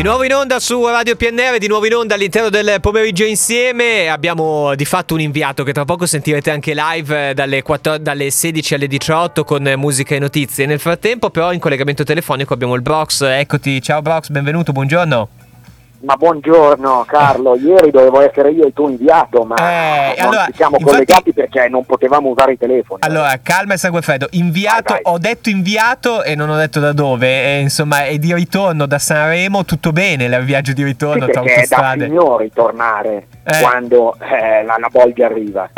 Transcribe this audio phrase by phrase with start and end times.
[0.00, 4.08] Di nuovo in onda su Radio PNR, di nuovo in onda all'interno del pomeriggio insieme.
[4.08, 8.76] Abbiamo di fatto un inviato che tra poco sentirete anche live dalle, 4, dalle 16
[8.76, 10.64] alle 18 con musica e notizie.
[10.64, 13.20] Nel frattempo, però, in collegamento telefonico abbiamo il Brox.
[13.20, 15.39] Eccoti, ciao Brox, benvenuto, buongiorno.
[16.02, 20.54] Ma buongiorno Carlo, ieri dovevo essere io il tuo inviato, ma eh, non allora, ci
[20.54, 23.02] siamo infatti, collegati perché non potevamo usare i telefoni.
[23.04, 24.26] Allora, calma e sangue freddo.
[24.30, 25.02] Inviato, vai.
[25.04, 27.28] ho detto inviato e non ho detto da dove.
[27.28, 31.40] E, insomma, è di ritorno da Sanremo, tutto bene il viaggio di ritorno sì, tra
[31.40, 32.04] autostrade.
[32.04, 33.60] È da signori tornare eh.
[33.60, 35.68] quando eh, la, la Bolgia arriva.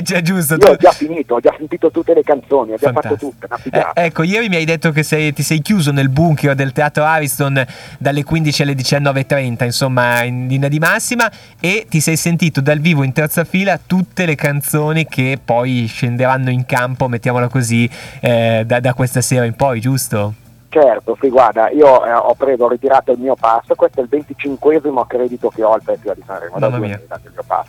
[0.00, 0.54] Già giusto.
[0.54, 0.66] Io tu...
[0.68, 3.32] ho già finito, ho già sentito tutte le canzoni, ho già Fantastico.
[3.40, 3.76] fatto tutte.
[3.76, 7.02] Eh, ecco, ieri mi hai detto che sei, ti sei chiuso nel bunker del teatro
[7.02, 7.64] Ariston
[7.98, 13.02] dalle 15 alle 19.30, insomma, in linea di massima, e ti sei sentito dal vivo
[13.02, 17.90] in terza fila tutte le canzoni che poi scenderanno in campo, mettiamola così,
[18.20, 20.34] eh, da, da questa sera in poi, giusto?
[20.68, 24.08] Certo, sì, guarda, io eh, ho preso, ho ritirato il mio pass, questo è il
[24.08, 27.66] 25 credito che ho al Festival di Sanremo, da due anni il mio pass,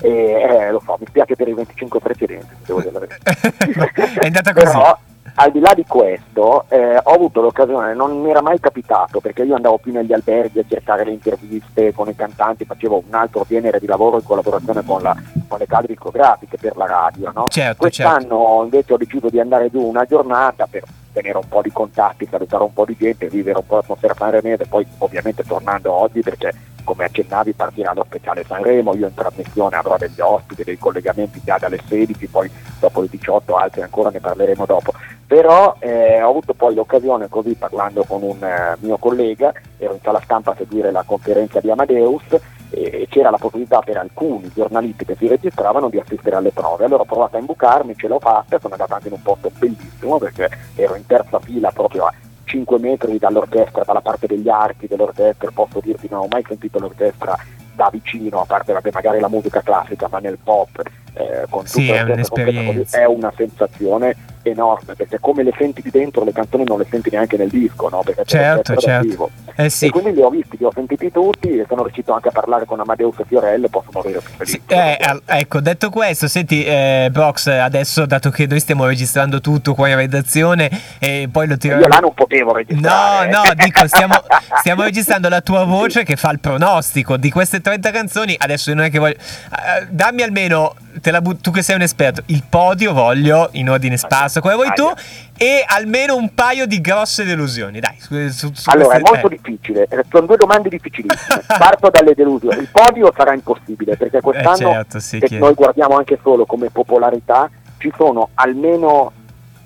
[0.00, 3.18] e eh, lo so, mi spiace per i 25 precedenti, devo dire
[4.18, 4.66] è andata così.
[4.66, 4.98] Però,
[5.40, 9.42] al di là di questo, eh, ho avuto l'occasione, non mi era mai capitato, perché
[9.42, 13.46] io andavo più negli alberghi a cercare le interviste con i cantanti, facevo un altro
[13.48, 15.16] genere di lavoro in collaborazione con, la,
[15.48, 17.32] con le case discografiche per la radio.
[17.34, 17.46] No?
[17.48, 18.62] Certo, Quest'anno certo.
[18.64, 20.82] invece ho deciso di andare giù una giornata per
[21.12, 24.66] tenere un po' di contatti, salutare un po' di gente, vivere un po' l'atmosfera sanremese,
[24.66, 26.52] poi ovviamente tornando oggi perché
[26.84, 31.56] come accennavi partirà lo speciale Sanremo, io in trasmissione avrò degli ospiti, dei collegamenti già
[31.58, 34.92] dalle 16, poi dopo le 18 altri ancora ne parleremo dopo,
[35.30, 40.00] però eh, ho avuto poi l'occasione così parlando con un eh, mio collega, ero in
[40.02, 42.36] sala stampa a seguire la conferenza di Amadeus
[42.70, 47.02] e c'era la possibilità per alcuni giornalisti che si registravano di assistere alle prove, allora
[47.02, 50.50] ho provato a imbucarmi, ce l'ho fatta, sono andato anche in un posto bellissimo perché
[50.74, 55.78] ero in terza fila proprio a 5 metri dall'orchestra, dalla parte degli archi dell'orchestra, posso
[55.80, 57.38] dirti non ho mai sentito l'orchestra
[57.76, 60.82] da vicino, a parte vabbè, magari la musica classica, ma nel pop,
[61.14, 62.98] eh, con sì, è, un'esperienza.
[62.98, 67.10] è una sensazione enorme perché come le senti di dentro le canzoni non le senti
[67.10, 68.02] neanche nel disco no?
[68.02, 69.30] perché certo, certo.
[69.56, 69.86] Eh sì.
[69.86, 72.64] e quindi li ho visti, li ho sentiti tutti e sono riuscito anche a parlare
[72.64, 77.08] con Amadeus e Fiorello posso morire più felice sì, eh, ecco detto questo senti eh,
[77.10, 81.78] Brox adesso dato che noi stiamo registrando tutto qua in redazione e poi lo tiro
[81.78, 84.14] io là non potevo registrare no no dico stiamo,
[84.60, 88.84] stiamo registrando la tua voce che fa il pronostico di queste 30 canzoni adesso non
[88.84, 90.74] è che voglio uh, dammi almeno
[91.20, 94.90] but- tu che sei un esperto, il podio voglio in ordine sparso come vuoi tu
[95.36, 97.80] e almeno un paio di grosse delusioni.
[97.80, 99.08] Dai, su, su, su allora queste...
[99.08, 99.36] è molto eh.
[99.36, 101.42] difficile, sono due domande difficilissime.
[101.46, 102.58] Parto dalle delusioni.
[102.58, 106.46] Il podio sarà impossibile perché eh, quest'anno, eh certo, sì, se noi guardiamo anche solo
[106.46, 109.12] come popolarità, ci sono almeno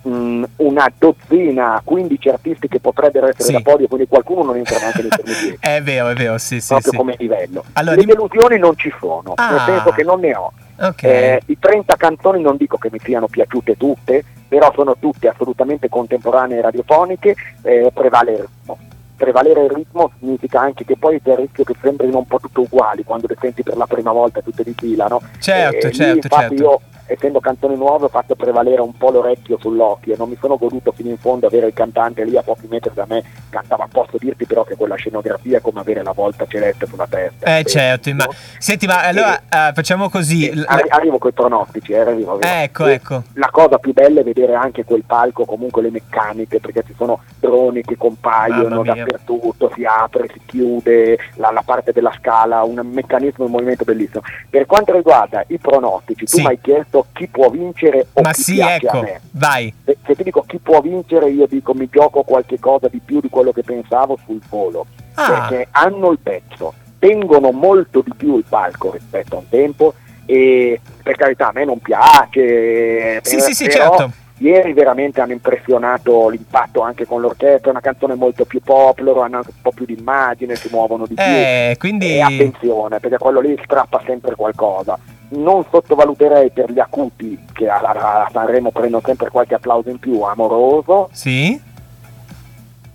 [0.05, 3.53] una dozzina, 15 artisti che potrebbero essere sì.
[3.53, 5.56] da podio, quindi qualcuno non entra neanche nei primi 10.
[5.61, 6.69] è vero, è vero, sì, sì.
[6.69, 6.97] Proprio sì.
[6.97, 7.65] come livello.
[7.73, 9.51] Allora, Le delusioni non ci sono, ah.
[9.51, 10.53] nel senso che non ne ho.
[10.77, 11.11] Okay.
[11.11, 15.89] Eh, I 30 canzoni non dico che mi siano piaciute tutte, però sono tutte assolutamente
[15.89, 18.79] contemporanee e radiofoniche, eh, prevale il ritmo.
[19.17, 22.61] Prevalere il ritmo significa anche che poi c'è il rischio che sembrino un po' tutte
[22.61, 25.23] uguali quando le senti per la prima volta tutte di fila, no?
[25.39, 26.62] Certo, eh, certo, infatti certo.
[26.62, 30.56] io essendo canzoni nuove ho fatto prevalere un po' l'orecchio sull'occhio e non mi sono
[30.56, 34.16] goduto fino in fondo avere il cantante lì a pochi metri da me cantava posso
[34.19, 37.59] dirti però che quella scenografia è come avere la volta celeste sulla testa.
[37.59, 38.26] Eh certo ma...
[38.59, 42.32] senti ma allora e, uh, facciamo così e, arri- arrivo con i pronostici eh, arrivo,
[42.32, 42.47] arrivo.
[42.47, 43.22] ecco ecco.
[43.34, 47.22] La cosa più bella è vedere anche quel palco comunque le meccaniche perché ci sono
[47.38, 53.44] droni che compaiono dappertutto si apre si chiude la, la, parte della scala un meccanismo
[53.44, 54.22] un movimento bellissimo.
[54.48, 58.31] Per quanto riguarda i pronostici tu mi hai chiesto detto chi può vincere o Ma
[58.31, 59.75] chi sì, ecco, vai.
[59.84, 63.21] Se, se, ti dico chi può vincere, io dico mi gioco qualche cosa di più
[63.21, 65.47] di quello che pensavo sul volo, ah.
[65.49, 69.94] perché hanno il pezzo, tengono molto di più il palco rispetto a un tempo
[70.27, 75.32] e per carità a me non piace, sì, però, sì, sì, certo Ieri veramente hanno
[75.32, 79.71] impressionato l'impatto anche con l'orchestra, è una canzone molto più pop, loro hanno un po'
[79.71, 81.78] più di immagine, si muovono di eh, più.
[81.78, 82.17] Quindi...
[82.17, 84.99] E attenzione, perché quello lì strappa sempre qualcosa.
[85.36, 90.20] Non sottovaluterei per gli acuti che a, a Sanremo prendono sempre qualche applauso in più,
[90.22, 91.08] amoroso.
[91.12, 91.60] Sì.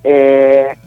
[0.02, 0.78] E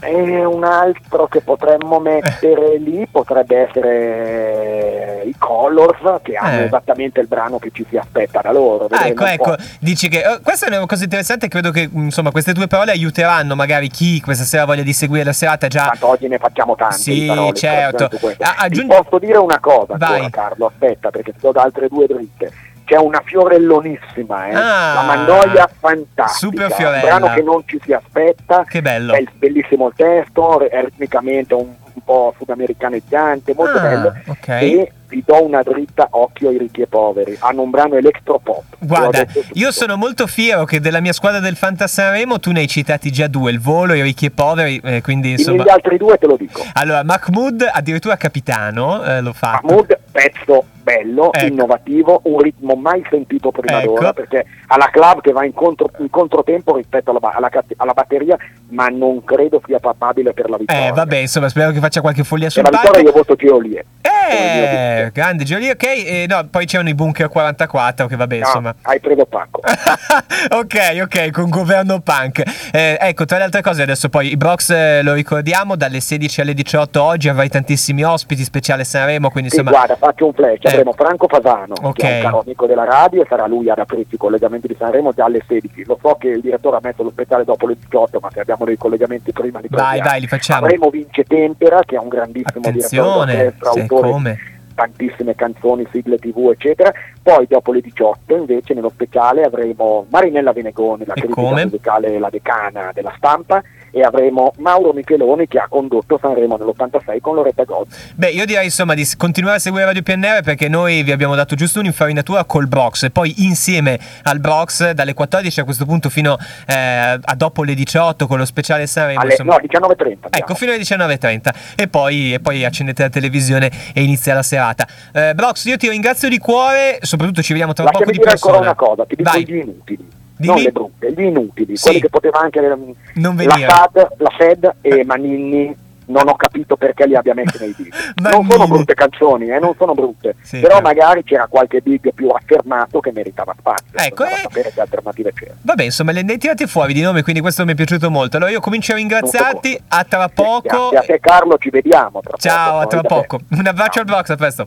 [0.00, 6.64] e un altro che potremmo mettere lì potrebbe essere i Colors che hanno eh.
[6.64, 8.86] esattamente il brano che ci si aspetta da loro.
[8.90, 12.54] Ah, ecco, ecco, dici che oh, questa è una cosa interessante, credo che insomma queste
[12.54, 15.86] tue parole aiuteranno magari chi questa sera voglia di seguire la serata già.
[15.88, 16.96] Tanto oggi ne facciamo tanti.
[16.98, 18.08] Sì, parole, certo.
[18.38, 18.90] Ah, aggiung...
[18.90, 22.52] Ti posso dire una cosa ancora, Carlo, aspetta perché ti do da altre due dritte
[22.88, 24.54] c'è una fiorellonissima, eh.
[24.54, 27.00] Ah, la Mannoia fantastica, super un fiorella.
[27.18, 29.12] brano che non ci si aspetta, Che bello.
[29.12, 34.48] Bel- bellissimo il testo, ritmicamente un, un po' sudamericaneggiante, molto Ah, bello, ok.
[34.48, 38.62] e vi do una dritta occhio ai ricchi e poveri, hanno un brano electropop.
[38.78, 39.24] Guarda,
[39.54, 43.10] io sono molto fiero che della mia squadra del Fanta Sanremo tu ne hai citati
[43.10, 45.62] già due, il volo e i ricchi e poveri, eh, quindi insomma...
[45.64, 46.62] Gli altri due te lo dico.
[46.74, 49.66] Allora, Mahmood addirittura capitano, eh, l'ho fatto.
[49.66, 51.44] Mahmood, pezzo bello, Ecco.
[51.46, 53.94] innovativo, un ritmo mai sentito prima Ecco.
[53.94, 57.92] d'ora, perché ha la club che va in, contro- in controtempo rispetto alla, alla alla
[57.92, 58.36] batteria,
[58.70, 60.88] ma non credo sia papabile per la vittoria.
[60.88, 63.06] Eh, vabbè, insomma, spero che faccia qualche follia Per sul la vittoria palco.
[63.06, 63.84] io voto Geolie.
[64.30, 65.82] Eh, grande Giulia, ok.
[65.84, 68.74] E no, poi c'erano i bunker 44, che vabbè, insomma.
[68.82, 69.60] hai preso pacco.
[70.50, 72.42] ok, ok, con governo punk.
[72.72, 76.40] Eh, ecco, tra le altre cose, adesso poi i Brox eh, lo ricordiamo, dalle 16
[76.40, 79.70] alle 18 oggi avrai tantissimi ospiti, speciale Sanremo, quindi insomma...
[79.70, 80.68] guarda, faccio un flash, Eh.
[80.68, 81.96] avremo Franco Fasano, Ok.
[81.96, 84.76] che è un caro amico della radio, e sarà lui ad aprirci i collegamenti di
[84.78, 85.84] Sanremo già alle 16.
[85.86, 88.64] Lo so che il direttore ha messo lo speciale dopo le 18, ma se abbiamo
[88.64, 90.08] dei collegamenti prima li Vai, prendiamo.
[90.10, 90.64] vai, li facciamo.
[90.66, 94.38] Avremo Vince Tempera, che è un grandissimo Attenzione, direttore autore come.
[94.74, 96.92] tantissime canzoni, sigle tv, eccetera.
[97.28, 101.64] Poi dopo le 18 invece nello speciale avremo Marinella Venegoni, la E critica come?
[101.64, 107.34] musicale, la decana della stampa, e avremo Mauro Micheloni che ha condotto Sanremo nell'86 con
[107.34, 108.14] Loretta Gozzi.
[108.14, 111.54] Beh, io direi insomma di continuare a seguire Radio PNR perché noi vi abbiamo dato
[111.54, 116.38] giusto un'infarinatura col Brox e poi insieme al Brox dalle 14 a questo punto fino
[116.66, 119.20] eh, a dopo le 18 con lo speciale Sanremo.
[119.20, 119.56] Alle, insomma.
[119.56, 120.16] no, 19.30.
[120.30, 121.40] Ecco, fino alle 19.30
[121.76, 124.86] e poi, e poi accendete la televisione e inizia la serata.
[125.12, 128.30] Eh, Brox, io ti ringrazio di cuore, soprattutto ci vediamo tra Lasciami poco di dire
[128.30, 128.58] ancora persona.
[128.58, 129.44] una cosa, ti dico Vai.
[129.44, 130.08] gli inutili.
[130.38, 130.52] Dimmi.
[130.54, 131.82] Non le brutte, gli inutili, Sì.
[131.84, 133.68] quelli che poteva anche Non la venire.
[133.68, 135.76] SAD, la Fed e Maninni
[136.10, 137.90] non ho capito perché li abbia messi nei dischi.
[138.22, 140.88] non sono brutte canzoni, eh, non sono brutte, Sì, però certo.
[140.88, 143.86] magari c'era qualche big più affermato che meritava spazio.
[143.92, 144.40] Ecco, Bisognava eh.
[144.42, 145.58] sapere che alternative c'erano.
[145.60, 148.36] Vabbè, insomma, le hai tirate fuori di nome, quindi questo mi è piaciuto molto.
[148.38, 150.88] Allora io comincio a ringraziarti, a tra poco.
[150.88, 152.20] Grazie a te Carlo, ci vediamo.
[152.22, 153.40] tra Ciao, poco, a tra poco.
[153.50, 154.56] Un abbraccio al Brox, a presto.